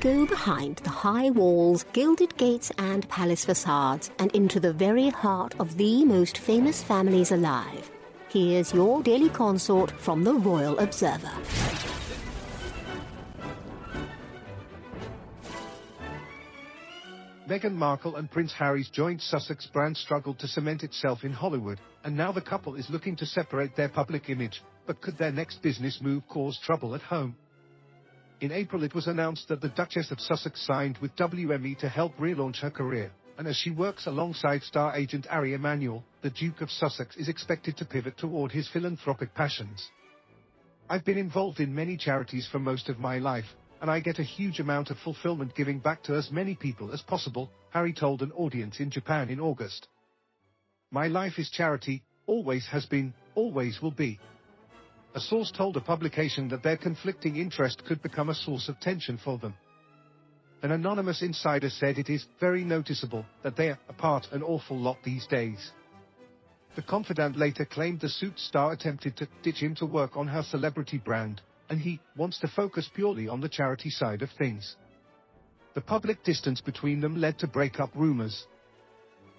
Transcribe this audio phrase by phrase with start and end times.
[0.00, 5.54] Go behind the high walls, gilded gates, and palace facades and into the very heart
[5.60, 7.90] of the most famous families alive.
[8.30, 11.30] Here's your daily consort from the Royal Observer.
[17.46, 22.16] Meghan Markle and Prince Harry's joint Sussex brand struggled to cement itself in Hollywood, and
[22.16, 24.62] now the couple is looking to separate their public image.
[24.86, 27.36] But could their next business move cause trouble at home?
[28.40, 32.16] In April it was announced that the Duchess of Sussex signed with WME to help
[32.16, 36.70] relaunch her career, and as she works alongside star agent Ari Emanuel, the Duke of
[36.70, 39.90] Sussex is expected to pivot toward his philanthropic passions.
[40.88, 43.44] I've been involved in many charities for most of my life,
[43.82, 47.02] and I get a huge amount of fulfillment giving back to as many people as
[47.02, 49.86] possible, Harry told an audience in Japan in August.
[50.90, 54.18] My life is charity, always has been, always will be.
[55.14, 59.18] A source told a publication that their conflicting interest could become a source of tension
[59.18, 59.54] for them.
[60.62, 64.98] An anonymous insider said it is very noticeable that they are apart an awful lot
[65.02, 65.72] these days.
[66.76, 70.42] The confidant later claimed the Suits star attempted to ditch him to work on her
[70.42, 74.76] celebrity brand, and he wants to focus purely on the charity side of things.
[75.74, 78.46] The public distance between them led to breakup rumors.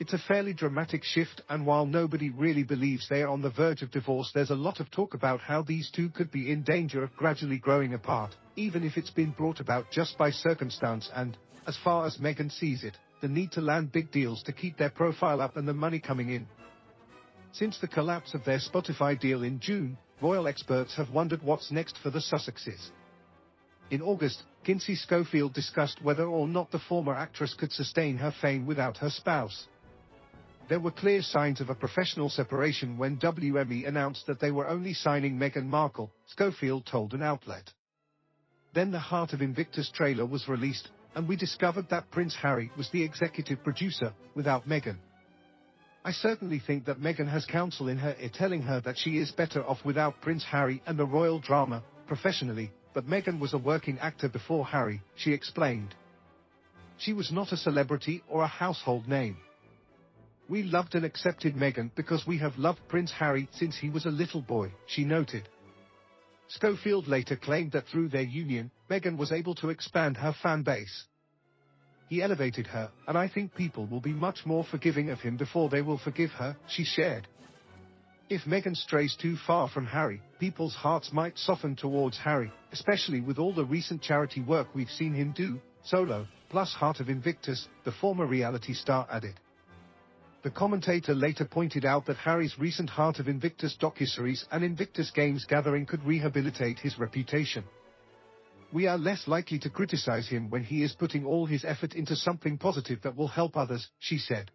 [0.00, 3.80] It's a fairly dramatic shift, and while nobody really believes they are on the verge
[3.82, 7.04] of divorce, there's a lot of talk about how these two could be in danger
[7.04, 11.36] of gradually growing apart, even if it's been brought about just by circumstance and,
[11.68, 14.90] as far as Meghan sees it, the need to land big deals to keep their
[14.90, 16.46] profile up and the money coming in.
[17.52, 21.98] Since the collapse of their Spotify deal in June, royal experts have wondered what's next
[22.02, 22.90] for the Sussexes.
[23.92, 28.66] In August, Kinsey Schofield discussed whether or not the former actress could sustain her fame
[28.66, 29.68] without her spouse.
[30.74, 34.92] There were clear signs of a professional separation when WME announced that they were only
[34.92, 37.70] signing Meghan Markle, Schofield told an outlet.
[38.74, 42.90] Then the Heart of Invictus trailer was released, and we discovered that Prince Harry was
[42.90, 44.96] the executive producer, without Meghan.
[46.04, 49.30] I certainly think that Meghan has counsel in her ear telling her that she is
[49.30, 54.00] better off without Prince Harry and the royal drama, professionally, but Meghan was a working
[54.00, 55.94] actor before Harry, she explained.
[56.98, 59.36] She was not a celebrity or a household name.
[60.48, 64.10] We loved and accepted Meghan because we have loved Prince Harry since he was a
[64.10, 65.48] little boy, she noted.
[66.48, 71.04] Schofield later claimed that through their union, Meghan was able to expand her fan base.
[72.10, 75.70] He elevated her, and I think people will be much more forgiving of him before
[75.70, 77.26] they will forgive her, she shared.
[78.28, 83.38] If Meghan strays too far from Harry, people's hearts might soften towards Harry, especially with
[83.38, 87.92] all the recent charity work we've seen him do, solo, plus Heart of Invictus, the
[87.92, 89.40] former reality star added.
[90.44, 95.44] The commentator later pointed out that Harry's recent Heart of Invictus docuseries and Invictus Games
[95.44, 97.64] gathering could rehabilitate his reputation
[98.74, 102.16] we are less likely to criticize him when he is putting all his effort into
[102.16, 104.50] something positive that will help others, she said.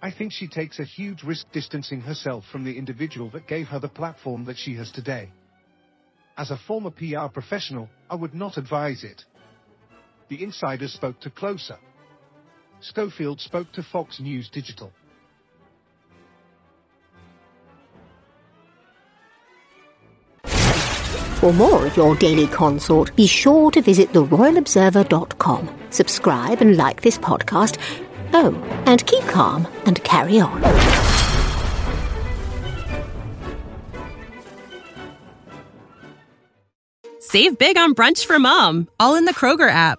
[0.00, 3.80] I think she takes a huge risk distancing herself from the individual that gave her
[3.80, 5.32] the platform that she has today.
[6.36, 9.24] As a former PR professional, I would not advise it.
[10.28, 11.78] The insider spoke to Closer.
[12.80, 14.92] Schofield spoke to Fox News Digital.
[20.44, 25.68] For more of your daily consort, be sure to visit theroyalobserver.com.
[25.90, 27.78] Subscribe and like this podcast.
[28.32, 28.54] Oh,
[28.86, 30.62] and keep calm and carry on.
[37.20, 39.98] Save big on brunch for mom, all in the Kroger app.